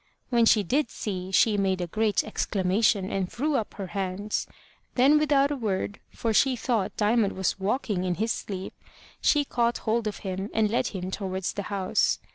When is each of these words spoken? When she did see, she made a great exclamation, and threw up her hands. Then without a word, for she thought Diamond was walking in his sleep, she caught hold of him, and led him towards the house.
When 0.31 0.47
she 0.47 0.63
did 0.63 0.89
see, 0.89 1.29
she 1.29 1.57
made 1.57 1.79
a 1.79 1.85
great 1.85 2.23
exclamation, 2.23 3.11
and 3.11 3.31
threw 3.31 3.53
up 3.55 3.75
her 3.75 3.85
hands. 3.93 4.47
Then 4.95 5.19
without 5.19 5.51
a 5.51 5.55
word, 5.55 5.99
for 6.09 6.33
she 6.33 6.55
thought 6.55 6.97
Diamond 6.97 7.33
was 7.33 7.59
walking 7.59 8.03
in 8.03 8.15
his 8.15 8.31
sleep, 8.31 8.73
she 9.21 9.45
caught 9.45 9.77
hold 9.85 10.07
of 10.07 10.17
him, 10.25 10.49
and 10.55 10.71
led 10.71 10.87
him 10.87 11.11
towards 11.11 11.53
the 11.53 11.61
house. 11.69 12.17